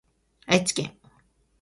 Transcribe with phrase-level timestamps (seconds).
[0.47, 0.97] 愛知県